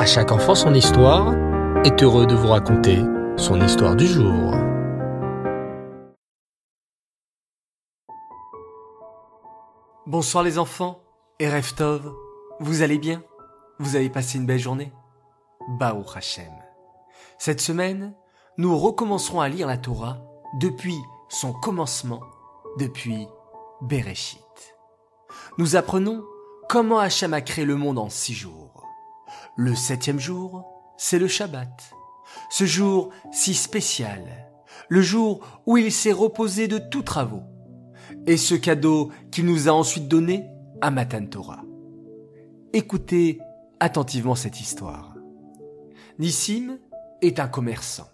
À 0.00 0.06
chaque 0.06 0.32
enfant 0.32 0.54
son 0.54 0.72
histoire 0.72 1.34
est 1.84 2.02
heureux 2.02 2.24
de 2.24 2.34
vous 2.34 2.48
raconter 2.48 3.00
son 3.36 3.60
histoire 3.60 3.94
du 3.94 4.06
jour. 4.06 4.54
Bonsoir 10.06 10.42
les 10.42 10.58
enfants 10.58 11.02
et 11.38 11.50
Reftov, 11.50 12.14
vous 12.60 12.80
allez 12.80 12.96
bien? 12.96 13.22
Vous 13.78 13.94
avez 13.94 14.08
passé 14.08 14.38
une 14.38 14.46
belle 14.46 14.58
journée? 14.58 14.90
Baou 15.78 16.02
Hashem. 16.14 16.50
Cette 17.38 17.60
semaine, 17.60 18.14
nous 18.56 18.78
recommencerons 18.78 19.42
à 19.42 19.50
lire 19.50 19.66
la 19.66 19.76
Torah 19.76 20.16
depuis 20.58 20.96
son 21.28 21.52
commencement, 21.52 22.22
depuis 22.78 23.28
Bereshit. 23.82 24.40
Nous 25.58 25.76
apprenons 25.76 26.24
comment 26.70 27.00
Hachem 27.00 27.34
a 27.34 27.42
créé 27.42 27.66
le 27.66 27.76
monde 27.76 27.98
en 27.98 28.08
six 28.08 28.32
jours. 28.32 28.69
Le 29.62 29.74
septième 29.74 30.18
jour, 30.18 30.64
c'est 30.96 31.18
le 31.18 31.28
Shabbat. 31.28 31.92
Ce 32.48 32.64
jour 32.64 33.10
si 33.30 33.52
spécial, 33.52 34.48
le 34.88 35.02
jour 35.02 35.60
où 35.66 35.76
il 35.76 35.92
s'est 35.92 36.12
reposé 36.12 36.66
de 36.66 36.78
tous 36.78 37.02
travaux. 37.02 37.42
Et 38.26 38.38
ce 38.38 38.54
cadeau 38.54 39.10
qu'il 39.30 39.44
nous 39.44 39.68
a 39.68 39.72
ensuite 39.72 40.08
donné 40.08 40.46
à 40.80 40.90
Matan 40.90 41.26
Torah. 41.26 41.62
Écoutez 42.72 43.38
attentivement 43.80 44.34
cette 44.34 44.62
histoire. 44.62 45.14
Nissim 46.18 46.78
est 47.20 47.38
un 47.38 47.48
commerçant. 47.48 48.08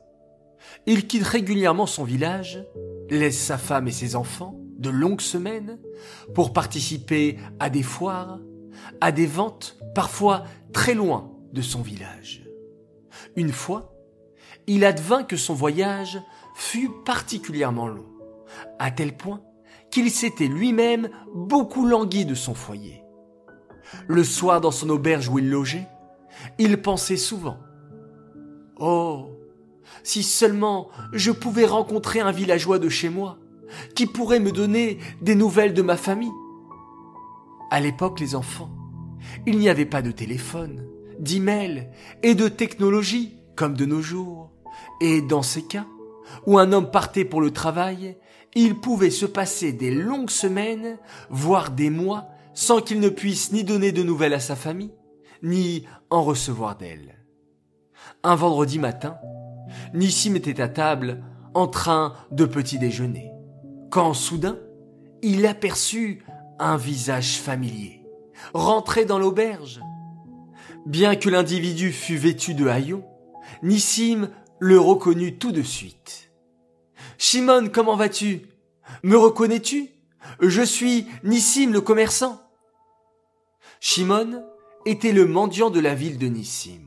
Il 0.84 1.06
quitte 1.06 1.22
régulièrement 1.22 1.86
son 1.86 2.02
village, 2.02 2.60
laisse 3.08 3.38
sa 3.38 3.56
femme 3.56 3.86
et 3.86 3.92
ses 3.92 4.16
enfants 4.16 4.58
de 4.80 4.90
longues 4.90 5.20
semaines 5.20 5.78
pour 6.34 6.52
participer 6.52 7.38
à 7.60 7.70
des 7.70 7.84
foires, 7.84 8.40
à 9.00 9.12
des 9.12 9.26
ventes 9.26 9.76
parfois 9.94 10.42
très 10.72 10.94
loin 10.94 11.35
son 11.62 11.82
village. 11.82 12.46
Une 13.36 13.52
fois, 13.52 13.94
il 14.66 14.84
advint 14.84 15.24
que 15.24 15.36
son 15.36 15.54
voyage 15.54 16.20
fut 16.54 16.90
particulièrement 17.04 17.88
long, 17.88 18.06
à 18.78 18.90
tel 18.90 19.16
point 19.16 19.42
qu'il 19.90 20.10
s'était 20.10 20.48
lui-même 20.48 21.08
beaucoup 21.34 21.86
langui 21.86 22.24
de 22.24 22.34
son 22.34 22.54
foyer. 22.54 23.02
Le 24.08 24.24
soir 24.24 24.60
dans 24.60 24.70
son 24.70 24.90
auberge 24.90 25.28
où 25.28 25.38
il 25.38 25.48
logeait, 25.48 25.86
il 26.58 26.80
pensait 26.82 27.16
souvent 27.16 27.58
Oh, 28.78 29.30
si 30.02 30.22
seulement 30.22 30.88
je 31.12 31.30
pouvais 31.30 31.64
rencontrer 31.64 32.20
un 32.20 32.32
villageois 32.32 32.78
de 32.78 32.88
chez 32.88 33.08
moi, 33.08 33.38
qui 33.94 34.06
pourrait 34.06 34.40
me 34.40 34.52
donner 34.52 34.98
des 35.22 35.34
nouvelles 35.34 35.74
de 35.74 35.82
ma 35.82 35.96
famille. 35.96 36.32
À 37.70 37.80
l'époque, 37.80 38.20
les 38.20 38.34
enfants, 38.34 38.70
il 39.46 39.58
n'y 39.58 39.68
avait 39.68 39.86
pas 39.86 40.02
de 40.02 40.10
téléphone, 40.10 40.86
d'email 41.18 41.88
et 42.22 42.34
de 42.34 42.48
technologie 42.48 43.38
comme 43.54 43.74
de 43.74 43.86
nos 43.86 44.02
jours. 44.02 44.52
Et 45.00 45.22
dans 45.22 45.42
ces 45.42 45.62
cas, 45.62 45.86
où 46.46 46.58
un 46.58 46.72
homme 46.72 46.90
partait 46.90 47.24
pour 47.24 47.40
le 47.40 47.50
travail, 47.50 48.16
il 48.54 48.80
pouvait 48.80 49.10
se 49.10 49.26
passer 49.26 49.72
des 49.72 49.90
longues 49.90 50.30
semaines, 50.30 50.98
voire 51.30 51.70
des 51.70 51.90
mois, 51.90 52.28
sans 52.54 52.80
qu'il 52.80 53.00
ne 53.00 53.08
puisse 53.08 53.52
ni 53.52 53.64
donner 53.64 53.92
de 53.92 54.02
nouvelles 54.02 54.34
à 54.34 54.40
sa 54.40 54.56
famille, 54.56 54.94
ni 55.42 55.84
en 56.10 56.22
recevoir 56.22 56.76
d'elle. 56.76 57.22
Un 58.22 58.34
vendredi 58.34 58.78
matin, 58.78 59.18
Nissim 59.92 60.36
était 60.36 60.60
à 60.60 60.68
table 60.68 61.22
en 61.54 61.66
train 61.66 62.14
de 62.30 62.44
petit 62.44 62.78
déjeuner, 62.78 63.30
quand 63.90 64.14
soudain, 64.14 64.58
il 65.22 65.46
aperçut 65.46 66.24
un 66.58 66.76
visage 66.76 67.38
familier, 67.38 68.06
rentré 68.54 69.04
dans 69.04 69.18
l'auberge. 69.18 69.80
Bien 70.86 71.16
que 71.16 71.28
l'individu 71.28 71.90
fût 71.90 72.16
vêtu 72.16 72.54
de 72.54 72.68
haillons, 72.68 73.04
Nissim 73.64 74.30
le 74.60 74.78
reconnut 74.78 75.36
tout 75.36 75.50
de 75.50 75.62
suite. 75.62 76.30
Shimon, 77.18 77.70
comment 77.72 77.96
vas-tu? 77.96 78.42
Me 79.02 79.18
reconnais-tu? 79.18 79.88
Je 80.40 80.62
suis 80.62 81.08
Nissim 81.24 81.72
le 81.72 81.80
commerçant. 81.80 82.40
Shimon 83.80 84.44
était 84.84 85.10
le 85.10 85.26
mendiant 85.26 85.70
de 85.70 85.80
la 85.80 85.96
ville 85.96 86.18
de 86.18 86.28
Nissim. 86.28 86.86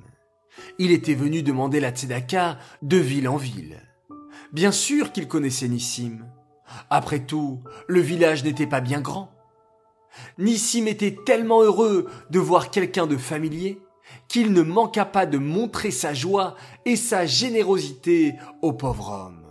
Il 0.78 0.92
était 0.92 1.14
venu 1.14 1.44
demander 1.44 1.82
la 1.82 1.92
tzedaka 1.92 2.58
de 2.82 2.98
ville 2.98 3.28
en 3.28 3.36
ville. 3.36 3.82
Bien 4.54 4.72
sûr 4.72 5.12
qu'il 5.12 5.28
connaissait 5.28 5.68
Nissim. 5.68 6.26
Après 6.90 7.26
tout, 7.26 7.64
le 7.88 8.00
village 8.00 8.46
n'était 8.46 8.66
pas 8.66 8.80
bien 8.80 9.02
grand. 9.02 9.30
Nissim 10.38 10.88
était 10.88 11.18
tellement 11.26 11.62
heureux 11.62 12.10
de 12.30 12.40
voir 12.40 12.72
quelqu'un 12.72 13.06
de 13.06 13.18
familier 13.18 13.82
qu'il 14.28 14.54
ne 14.54 14.62
manqua 14.62 15.06
pas 15.06 15.26
de 15.26 15.38
montrer 15.38 15.92
sa 15.92 16.14
joie 16.14 16.56
et 16.86 16.96
sa 16.96 17.26
générosité 17.26 18.36
au 18.62 18.74
pauvre 18.74 19.12
homme. 19.12 19.46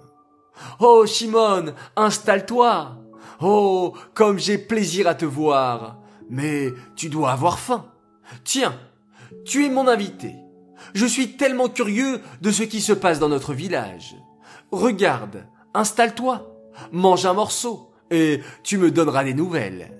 Oh, 0.80 1.04
Shimon, 1.06 1.74
installe-toi. 1.96 2.96
Oh, 3.40 3.94
comme 4.14 4.38
j'ai 4.38 4.58
plaisir 4.58 5.06
à 5.06 5.14
te 5.14 5.24
voir. 5.24 5.98
Mais 6.30 6.72
tu 6.96 7.08
dois 7.08 7.32
avoir 7.32 7.58
faim. 7.58 7.86
Tiens, 8.44 8.74
tu 9.44 9.64
es 9.64 9.70
mon 9.70 9.88
invité. 9.88 10.34
Je 10.94 11.06
suis 11.06 11.36
tellement 11.36 11.68
curieux 11.68 12.20
de 12.40 12.50
ce 12.50 12.62
qui 12.62 12.80
se 12.80 12.92
passe 12.92 13.18
dans 13.18 13.28
notre 13.28 13.54
village. 13.54 14.16
Regarde, 14.70 15.46
installe-toi, 15.74 16.46
mange 16.92 17.26
un 17.26 17.32
morceau, 17.32 17.90
et 18.10 18.40
tu 18.62 18.78
me 18.78 18.90
donneras 18.90 19.24
des 19.24 19.34
nouvelles. 19.34 19.94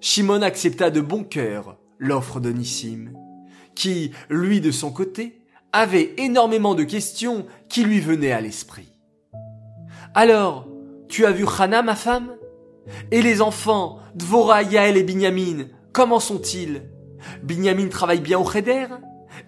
Shimon 0.00 0.42
accepta 0.42 0.90
de 0.90 1.00
bon 1.00 1.22
cœur 1.24 1.76
l'offre 1.98 2.40
de 2.40 2.50
Nissim, 2.50 3.12
qui, 3.74 4.12
lui 4.28 4.60
de 4.60 4.70
son 4.70 4.90
côté, 4.90 5.40
avait 5.72 6.14
énormément 6.18 6.74
de 6.74 6.84
questions 6.84 7.46
qui 7.68 7.84
lui 7.84 8.00
venaient 8.00 8.32
à 8.32 8.40
l'esprit. 8.40 8.92
Alors, 10.14 10.68
tu 11.08 11.24
as 11.24 11.32
vu 11.32 11.46
Hana, 11.58 11.82
ma 11.82 11.96
femme? 11.96 12.34
Et 13.10 13.22
les 13.22 13.40
enfants, 13.40 13.98
Dvora, 14.14 14.62
Yael 14.62 14.96
et 14.96 15.02
Binyamin, 15.02 15.66
comment 15.92 16.20
sont-ils? 16.20 16.82
Binyamin 17.42 17.88
travaille 17.88 18.20
bien 18.20 18.38
au 18.38 18.50
Cheder? 18.50 18.88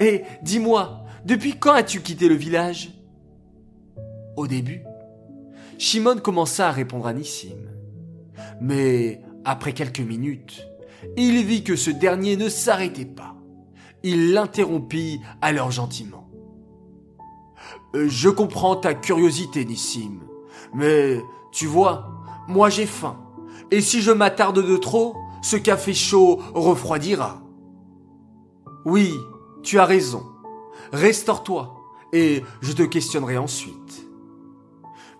Et 0.00 0.22
dis-moi, 0.42 1.04
depuis 1.24 1.58
quand 1.58 1.72
as-tu 1.72 2.00
quitté 2.00 2.28
le 2.28 2.34
village? 2.34 2.92
Au 4.36 4.46
début, 4.46 4.82
Shimon 5.78 6.16
commença 6.16 6.68
à 6.68 6.72
répondre 6.72 7.06
à 7.06 7.12
Nissim. 7.12 7.68
Mais 8.60 9.20
après 9.44 9.72
quelques 9.72 10.00
minutes, 10.00 10.66
il 11.16 11.44
vit 11.44 11.64
que 11.64 11.76
ce 11.76 11.90
dernier 11.90 12.36
ne 12.36 12.48
s'arrêtait 12.48 13.04
pas. 13.04 13.34
Il 14.04 14.32
l'interrompit 14.32 15.22
alors 15.40 15.70
gentiment. 15.70 16.28
Euh, 17.96 18.06
je 18.08 18.28
comprends 18.28 18.76
ta 18.76 18.92
curiosité, 18.92 19.64
Nissim, 19.64 20.20
mais 20.74 21.22
tu 21.52 21.66
vois, 21.66 22.10
moi 22.46 22.68
j'ai 22.68 22.84
faim, 22.84 23.16
et 23.70 23.80
si 23.80 24.02
je 24.02 24.10
m'attarde 24.10 24.62
de 24.62 24.76
trop, 24.76 25.16
ce 25.42 25.56
café 25.56 25.94
chaud 25.94 26.40
refroidira. 26.54 27.40
Oui, 28.84 29.14
tu 29.62 29.78
as 29.78 29.86
raison. 29.86 30.22
Restaure-toi 30.92 31.74
et 32.12 32.44
je 32.60 32.72
te 32.72 32.82
questionnerai 32.82 33.38
ensuite. 33.38 34.06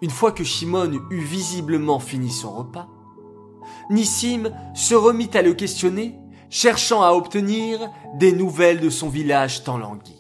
Une 0.03 0.11
fois 0.11 0.31
que 0.31 0.45
Shimon 0.45 0.93
eut 1.11 1.25
visiblement 1.25 2.01
fini 2.01 2.31
son 2.31 2.51
repas, 2.51 2.89
Nissim 3.89 4.51
se 4.75 4.95
remit 4.95 5.31
à 5.33 5.41
le 5.41 5.55
questionner, 5.55 6.19
cherchant 6.55 7.03
à 7.03 7.11
obtenir 7.11 7.91
des 8.15 8.31
nouvelles 8.31 8.79
de 8.79 8.89
son 8.89 9.09
village 9.09 9.65
tant 9.65 9.77
langui. 9.77 10.15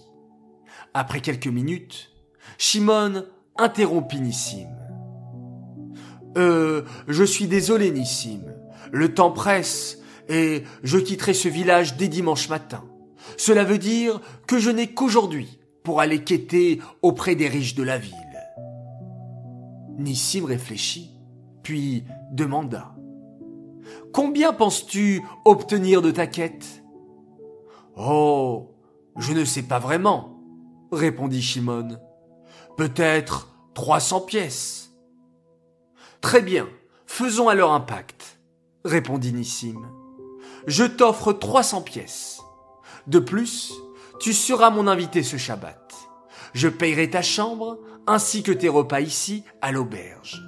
Après 0.93 1.21
quelques 1.21 1.47
minutes, 1.47 2.11
Shimon 2.59 3.25
interrompit 3.56 4.21
Nissim. 4.21 4.67
Euh, 6.37 6.83
je 7.06 7.22
suis 7.22 7.47
désolé, 7.47 7.93
Nissim. 7.93 8.41
Le 8.91 9.15
temps 9.15 9.31
presse 9.31 10.00
et 10.28 10.65
je 10.83 10.99
quitterai 10.99 11.34
ce 11.34 11.47
village 11.47 11.97
dès 11.97 12.09
dimanche 12.09 12.49
matin. 12.49 12.83
Cela 13.37 13.62
veut 13.62 13.78
dire 13.78 14.21
que 14.48 14.59
je 14.59 14.71
n'ai 14.71 14.89
qu'aujourd'hui 14.89 15.60
pour 15.84 16.01
aller 16.01 16.25
quêter 16.25 16.81
auprès 17.01 17.36
des 17.36 17.47
riches 17.47 17.77
de 17.77 17.84
la 17.84 17.98
ville. 17.98 18.13
Nissim 19.98 20.47
réfléchit, 20.47 21.13
puis 21.63 22.03
demanda. 22.33 22.94
Combien 24.13 24.53
penses-tu 24.53 25.22
obtenir 25.45 26.03
de 26.03 26.10
ta 26.10 26.27
quête? 26.27 26.83
Oh, 27.97 28.75
je 29.16 29.33
ne 29.33 29.45
sais 29.45 29.63
pas 29.63 29.78
vraiment, 29.78 30.41
répondit 30.92 31.42
Shimon. 31.42 31.98
Peut-être 32.77 33.48
trois 33.75 34.01
cents 34.01 34.21
pièces. 34.21 34.92
Très 36.21 36.41
bien, 36.41 36.69
faisons 37.07 37.48
alors 37.48 37.72
un 37.72 37.81
pacte, 37.81 38.39
répondit 38.84 39.33
Nissim. 39.33 39.83
Je 40.66 40.84
t'offre 40.84 41.33
trois 41.33 41.63
cents 41.63 41.83
pièces. 41.83 42.41
De 43.07 43.19
plus, 43.19 43.72
tu 44.21 44.33
seras 44.33 44.71
mon 44.71 44.86
invité 44.86 45.22
ce 45.22 45.36
Shabbat. 45.36 45.92
Je 46.54 46.69
payerai 46.69 47.10
ta 47.10 47.22
chambre 47.22 47.78
ainsi 48.07 48.42
que 48.42 48.53
tes 48.53 48.69
repas 48.69 49.01
ici 49.01 49.45
à 49.60 49.72
l'auberge. 49.72 50.42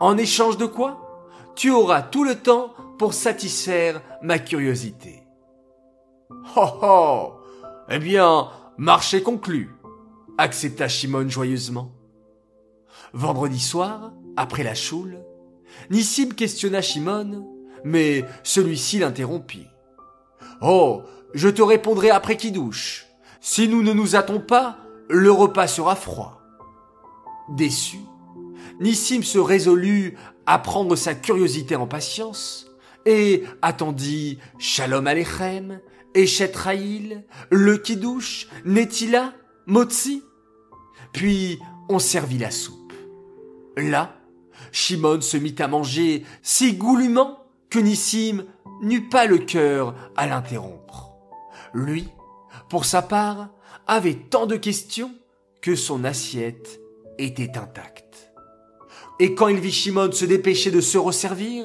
En 0.00 0.18
échange 0.18 0.56
de 0.58 0.66
quoi? 0.66 1.05
Tu 1.56 1.70
auras 1.70 2.02
tout 2.02 2.22
le 2.22 2.34
temps 2.34 2.74
pour 2.98 3.14
satisfaire 3.14 4.02
ma 4.22 4.38
curiosité. 4.38 5.22
Oh 6.54 6.68
oh 6.82 7.32
Eh 7.88 7.98
bien, 7.98 8.50
marché 8.76 9.22
conclu, 9.22 9.74
accepta 10.36 10.86
Shimon 10.86 11.28
joyeusement. 11.30 11.92
Vendredi 13.14 13.58
soir, 13.58 14.12
après 14.36 14.64
la 14.64 14.74
choule, 14.74 15.18
Nissim 15.88 16.34
questionna 16.34 16.82
Shimon, 16.82 17.48
mais 17.84 18.24
celui-ci 18.42 18.98
l'interrompit. 18.98 19.66
Oh, 20.60 21.02
je 21.32 21.48
te 21.48 21.62
répondrai 21.62 22.10
après 22.10 22.36
qui 22.36 22.52
douche. 22.52 23.06
Si 23.40 23.66
nous 23.66 23.82
ne 23.82 23.94
nous 23.94 24.14
hâtons 24.14 24.40
pas, 24.40 24.76
le 25.08 25.30
repas 25.30 25.68
sera 25.68 25.96
froid. 25.96 26.42
Déçu, 27.48 28.00
Nissim 28.80 29.22
se 29.22 29.38
résolut 29.38 30.16
à 30.44 30.58
prendre 30.58 30.96
sa 30.96 31.14
curiosité 31.14 31.76
en 31.76 31.86
patience 31.86 32.66
et 33.06 33.44
attendit 33.62 34.38
Shalom 34.58 35.06
Alechem, 35.06 35.80
Eshet 36.14 36.52
le 37.50 37.76
Kiddush, 37.78 38.48
Netila, 38.64 39.32
Motzi. 39.66 40.22
Puis 41.12 41.58
on 41.88 41.98
servit 41.98 42.38
la 42.38 42.50
soupe. 42.50 42.92
Là, 43.76 44.16
Shimon 44.72 45.20
se 45.20 45.36
mit 45.36 45.54
à 45.58 45.68
manger 45.68 46.24
si 46.42 46.74
goulûment 46.74 47.38
que 47.70 47.78
Nissim 47.78 48.44
n'eut 48.82 49.08
pas 49.08 49.26
le 49.26 49.38
cœur 49.38 49.94
à 50.16 50.26
l'interrompre. 50.26 51.12
Lui, 51.72 52.08
pour 52.68 52.84
sa 52.84 53.02
part, 53.02 53.48
avait 53.86 54.14
tant 54.14 54.46
de 54.46 54.56
questions 54.56 55.12
que 55.62 55.74
son 55.74 56.04
assiette 56.04 56.80
était 57.18 57.56
intacte. 57.56 58.05
Et 59.18 59.34
quand 59.34 59.48
il 59.48 59.58
vit 59.58 59.72
Shimon 59.72 60.12
se 60.12 60.24
dépêcher 60.24 60.70
de 60.70 60.80
se 60.80 60.98
resservir, 60.98 61.64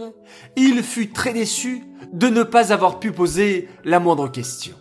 il 0.55 0.83
fut 0.83 1.11
très 1.11 1.33
déçu 1.33 1.83
de 2.13 2.27
ne 2.27 2.43
pas 2.43 2.71
avoir 2.71 2.99
pu 2.99 3.11
poser 3.11 3.67
la 3.83 3.99
moindre 3.99 4.29
question. 4.29 4.75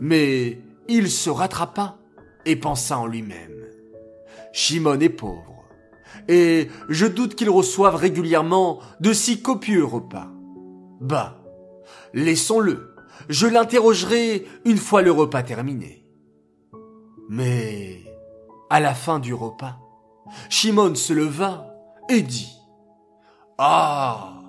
Mais 0.00 0.60
il 0.88 1.10
se 1.10 1.30
rattrapa 1.30 1.98
et 2.46 2.56
pensa 2.56 2.98
en 2.98 3.06
lui-même. 3.06 3.64
Shimon 4.52 5.00
est 5.00 5.08
pauvre, 5.08 5.64
et 6.28 6.68
je 6.88 7.06
doute 7.06 7.34
qu'il 7.34 7.50
reçoive 7.50 7.96
régulièrement 7.96 8.80
de 9.00 9.12
si 9.12 9.42
copieux 9.42 9.84
repas. 9.84 10.28
Bah, 11.00 11.38
laissons-le, 12.12 12.94
je 13.28 13.46
l'interrogerai 13.46 14.46
une 14.64 14.78
fois 14.78 15.02
le 15.02 15.10
repas 15.10 15.42
terminé. 15.42 16.06
Mais, 17.28 18.02
à 18.70 18.80
la 18.80 18.94
fin 18.94 19.18
du 19.18 19.34
repas, 19.34 19.78
Shimon 20.50 20.94
se 20.94 21.12
leva 21.12 21.73
et 22.08 22.22
dit, 22.22 22.52
Ah, 23.58 24.42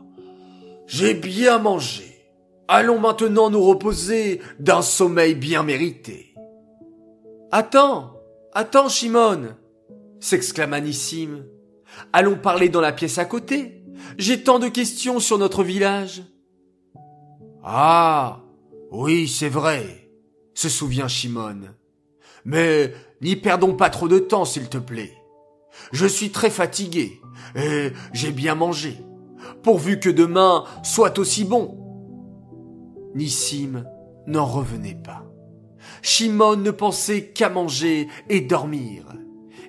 j'ai 0.87 1.13
bien 1.13 1.59
mangé. 1.59 2.03
Allons 2.67 2.99
maintenant 2.99 3.49
nous 3.49 3.63
reposer 3.63 4.41
d'un 4.59 4.81
sommeil 4.81 5.35
bien 5.35 5.63
mérité. 5.63 6.33
Attends, 7.51 8.19
attends, 8.53 8.89
Shimon, 8.89 9.55
s'exclama 10.19 10.81
Nissim. 10.81 11.45
Allons 12.11 12.37
parler 12.37 12.69
dans 12.69 12.81
la 12.81 12.91
pièce 12.91 13.17
à 13.19 13.25
côté. 13.25 13.83
J'ai 14.17 14.43
tant 14.43 14.59
de 14.59 14.67
questions 14.67 15.19
sur 15.19 15.37
notre 15.37 15.63
village. 15.63 16.23
Ah, 17.63 18.41
oui, 18.91 19.27
c'est 19.27 19.49
vrai, 19.49 20.09
se 20.53 20.69
souvient 20.69 21.07
Shimon. 21.07 21.61
Mais 22.45 22.93
n'y 23.21 23.35
perdons 23.35 23.75
pas 23.75 23.89
trop 23.89 24.07
de 24.07 24.19
temps, 24.19 24.45
s'il 24.45 24.69
te 24.69 24.77
plaît. 24.77 25.13
Je 25.91 26.05
suis 26.05 26.31
très 26.31 26.49
fatigué 26.49 27.21
et 27.55 27.91
j'ai 28.13 28.31
bien 28.31 28.55
mangé, 28.55 28.99
pourvu 29.63 29.99
que 29.99 30.09
demain 30.09 30.65
soit 30.83 31.19
aussi 31.19 31.43
bon. 31.43 31.77
Nissim 33.13 33.85
n'en 34.27 34.45
revenait 34.45 35.01
pas. 35.01 35.25
Shimon 36.01 36.57
ne 36.57 36.71
pensait 36.71 37.31
qu'à 37.31 37.49
manger 37.49 38.07
et 38.29 38.41
dormir. 38.41 39.05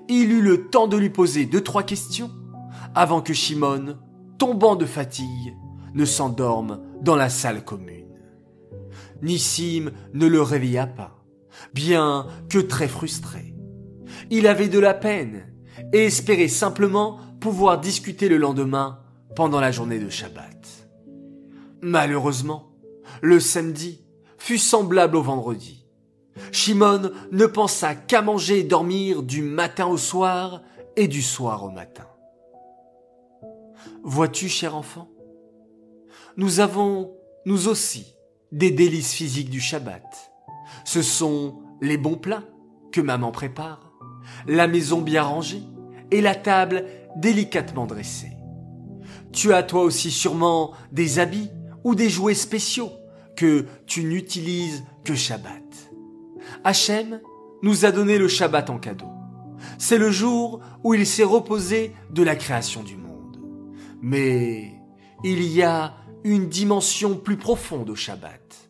Il 0.08 0.32
eut 0.32 0.43
le 0.43 0.69
temps 0.69 0.87
de 0.87 0.97
lui 0.97 1.11
poser 1.11 1.47
deux 1.47 1.62
trois 1.62 1.82
questions 1.82 2.31
avant 2.94 3.20
que 3.20 3.35
Shimon, 3.35 3.99
tombant 4.38 4.76
de 4.76 4.87
fatigue, 4.87 5.55
ne 5.94 6.05
s'endorme 6.05 6.81
dans 7.02 7.17
la 7.17 7.29
salle 7.29 7.64
commune. 7.64 8.06
Nissim 9.23 9.91
ne 10.14 10.26
le 10.26 10.43
réveilla 10.43 10.87
pas, 10.87 11.25
bien 11.75 12.26
que 12.49 12.59
très 12.59 12.88
frustré. 12.88 13.55
Il 14.31 14.47
avait 14.47 14.69
de 14.69 14.79
la 14.79 14.94
peine 14.94 15.52
et 15.93 16.06
espérait 16.06 16.49
simplement 16.49 17.19
pouvoir 17.40 17.81
discuter 17.81 18.28
le 18.28 18.37
lendemain 18.37 19.00
pendant 19.34 19.61
la 19.61 19.70
journée 19.70 19.99
de 19.99 20.08
Shabbat. 20.08 20.88
Malheureusement, 21.82 22.73
le 23.23 23.40
samedi 23.40 24.05
fut 24.38 24.58
semblable 24.58 25.17
au 25.17 25.23
vendredi. 25.23 25.87
Shimon 26.52 27.11
ne 27.32 27.46
pensa 27.46 27.94
qu'à 27.94 28.23
manger 28.23 28.61
et 28.61 28.64
dormir 28.64 29.23
du 29.23 29.43
matin 29.43 29.87
au 29.87 29.96
soir 29.96 30.62
et 30.96 31.08
du 31.08 31.23
soir 31.23 31.64
au 31.64 31.70
matin. 31.70 32.06
Vois-tu, 34.02 34.49
cher 34.49 34.76
enfant, 34.76 35.11
nous 36.37 36.61
avons, 36.61 37.14
nous 37.44 37.69
aussi, 37.69 38.14
des 38.52 38.70
délices 38.70 39.12
physiques 39.12 39.50
du 39.50 39.61
Shabbat. 39.61 40.32
Ce 40.84 41.02
sont 41.02 41.62
les 41.81 41.96
bons 41.96 42.17
plats 42.17 42.44
que 42.93 43.00
maman 43.00 43.32
prépare, 43.32 43.86
la 44.46 44.67
maison 44.67 45.00
bien 45.00 45.23
rangée 45.23 45.62
et 46.11 46.20
la 46.20 46.34
table 46.34 46.84
délicatement 47.17 47.87
dressée. 47.87 48.32
Tu 49.32 49.52
as 49.52 49.62
toi 49.62 49.82
aussi 49.82 50.11
sûrement 50.11 50.73
des 50.93 51.19
habits 51.19 51.50
ou 51.84 51.94
des 51.94 52.08
jouets 52.08 52.34
spéciaux 52.34 52.90
que 53.37 53.67
tu 53.87 54.05
n'utilises 54.05 54.84
que 55.05 55.14
Shabbat. 55.14 55.62
Hachem 56.64 57.20
nous 57.62 57.84
a 57.84 57.93
donné 57.93 58.19
le 58.19 58.28
Shabbat 58.28 58.70
en 58.70 58.78
cadeau. 58.78 59.11
C'est 59.78 59.99
le 59.99 60.11
jour 60.11 60.61
où 60.84 60.94
il 60.94 61.06
s'est 61.06 61.25
reposé 61.25 61.93
de 62.11 62.23
la 62.23 62.37
création 62.37 62.82
du 62.82 62.96
monde. 62.96 63.38
Mais 64.00 64.73
il 65.25 65.43
y 65.43 65.62
a 65.62 65.94
une 66.25 66.49
dimension 66.49 67.17
plus 67.17 67.37
profonde 67.37 67.90
au 67.90 67.94
Shabbat, 67.94 68.69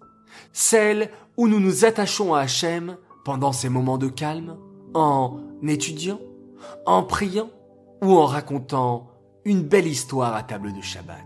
celle 0.52 1.10
où 1.36 1.48
nous 1.48 1.60
nous 1.60 1.84
attachons 1.84 2.34
à 2.34 2.40
Hachem 2.40 2.96
pendant 3.24 3.52
ces 3.52 3.68
moments 3.68 3.98
de 3.98 4.08
calme, 4.08 4.56
en 4.96 5.40
étudiant, 5.66 6.20
en 6.86 7.02
priant 7.02 7.50
ou 8.02 8.16
en 8.16 8.24
racontant 8.24 9.10
une 9.44 9.62
belle 9.62 9.86
histoire 9.86 10.34
à 10.34 10.42
table 10.42 10.72
de 10.72 10.80
Shabbat. 10.80 11.16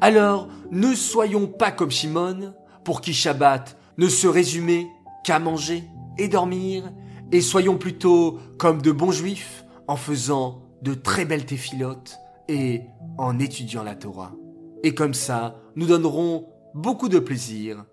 Alors, 0.00 0.48
ne 0.70 0.94
soyons 0.94 1.46
pas 1.46 1.72
comme 1.72 1.90
Shimon, 1.90 2.54
pour 2.84 3.02
qui 3.02 3.12
Shabbat 3.12 3.76
ne 3.98 4.08
se 4.08 4.26
résumait 4.26 4.86
qu'à 5.24 5.38
manger 5.38 5.84
et 6.16 6.28
dormir, 6.28 6.90
et 7.32 7.42
soyons 7.42 7.76
plutôt 7.76 8.38
comme 8.58 8.80
de 8.80 8.92
bons 8.92 9.12
juifs 9.12 9.64
en 9.86 9.96
faisant 9.96 10.62
de 10.80 10.94
très 10.94 11.26
belles 11.26 11.46
téphilotes 11.46 12.18
et 12.48 12.82
en 13.18 13.38
étudiant 13.38 13.82
la 13.82 13.94
Torah. 13.94 14.32
Et 14.82 14.94
comme 14.94 15.14
ça, 15.14 15.56
nous 15.76 15.86
donnerons 15.86 16.48
beaucoup 16.74 17.10
de 17.10 17.18
plaisir 17.18 17.84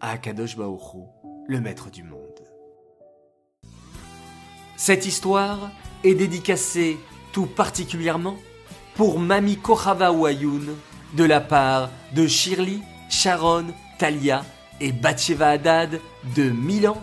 à 0.00 0.10
Akadosh 0.10 0.56
Baoru, 0.56 1.04
le 1.46 1.60
maître 1.60 1.90
du 1.90 2.02
monde. 2.02 2.41
Cette 4.84 5.06
histoire 5.06 5.70
est 6.02 6.14
dédicacée 6.14 6.98
tout 7.30 7.46
particulièrement 7.46 8.34
pour 8.96 9.20
Mami 9.20 9.56
Kohava 9.56 10.10
de 10.10 11.22
la 11.22 11.40
part 11.40 11.88
de 12.16 12.26
Shirley, 12.26 12.80
Sharon, 13.08 13.66
Talia 14.00 14.44
et 14.80 14.90
Batsheva 14.90 15.50
Haddad 15.50 16.00
de 16.34 16.50
Milan 16.50 17.00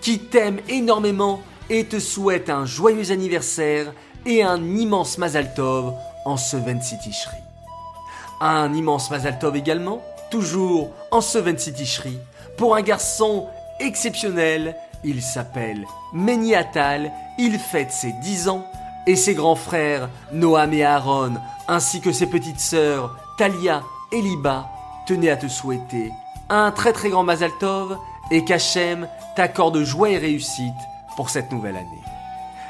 qui 0.00 0.20
t'aiment 0.20 0.60
énormément 0.68 1.42
et 1.68 1.86
te 1.86 1.98
souhaitent 1.98 2.48
un 2.48 2.64
joyeux 2.64 3.10
anniversaire 3.10 3.92
et 4.24 4.44
un 4.44 4.62
immense 4.62 5.18
Mazal 5.18 5.52
Tov 5.52 5.94
en 6.26 6.36
ce 6.36 6.56
26 6.56 6.98
Tishri. 7.00 7.38
Un 8.40 8.72
immense 8.72 9.10
Mazal 9.10 9.40
Tov 9.40 9.56
également, 9.56 10.00
toujours 10.30 10.92
en 11.10 11.20
ce 11.20 11.38
26 11.38 11.72
Tishri, 11.72 12.18
pour 12.56 12.76
un 12.76 12.82
garçon 12.82 13.48
exceptionnel. 13.80 14.76
Il 15.04 15.22
s'appelle 15.22 15.84
Meni 16.12 16.54
Atal, 16.54 17.12
il 17.38 17.58
fête 17.58 17.92
ses 17.92 18.12
10 18.12 18.48
ans 18.48 18.64
et 19.06 19.16
ses 19.16 19.34
grands 19.34 19.56
frères 19.56 20.08
Noam 20.32 20.72
et 20.72 20.84
Aaron, 20.84 21.34
ainsi 21.68 22.00
que 22.00 22.12
ses 22.12 22.26
petites 22.26 22.60
sœurs 22.60 23.16
Talia 23.38 23.82
et 24.12 24.20
Liba, 24.20 24.68
tenaient 25.06 25.30
à 25.30 25.36
te 25.36 25.48
souhaiter 25.48 26.12
un 26.48 26.70
très 26.70 26.92
très 26.92 27.10
grand 27.10 27.24
Mazal 27.24 27.50
Tov 27.58 27.98
et 28.30 28.44
qu'Hachem 28.44 29.08
t'accorde 29.34 29.82
joie 29.82 30.10
et 30.10 30.18
réussite 30.18 30.74
pour 31.16 31.30
cette 31.30 31.50
nouvelle 31.52 31.76
année. 31.76 32.02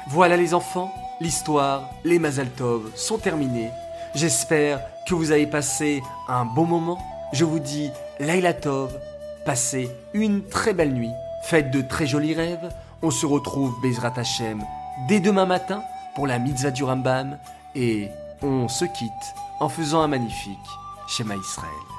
Voilà 0.07 0.37
les 0.37 0.53
enfants, 0.53 0.93
l'histoire, 1.19 1.89
les 2.03 2.19
Mazal 2.19 2.49
Tov 2.51 2.91
sont 2.95 3.17
terminés. 3.17 3.71
J'espère 4.15 4.79
que 5.07 5.15
vous 5.15 5.31
avez 5.31 5.47
passé 5.47 6.01
un 6.27 6.45
bon 6.45 6.65
moment. 6.65 6.97
Je 7.33 7.45
vous 7.45 7.59
dis 7.59 7.91
Laila 8.19 8.53
Tov, 8.53 8.97
passez 9.45 9.91
une 10.13 10.43
très 10.43 10.73
belle 10.73 10.93
nuit, 10.93 11.11
faites 11.47 11.71
de 11.71 11.81
très 11.81 12.05
jolis 12.05 12.33
rêves. 12.33 12.69
On 13.01 13.09
se 13.09 13.25
retrouve 13.25 13.79
Bezrat 13.81 14.13
Hashem 14.17 14.61
dès 15.07 15.21
demain 15.21 15.45
matin 15.45 15.81
pour 16.13 16.27
la 16.27 16.39
mitzvah 16.39 16.71
du 16.71 16.83
Rambam 16.83 17.37
et 17.73 18.09
on 18.41 18.67
se 18.67 18.83
quitte 18.83 19.33
en 19.61 19.69
faisant 19.69 20.01
un 20.01 20.07
magnifique 20.07 20.57
schéma 21.07 21.35
Israël. 21.35 21.96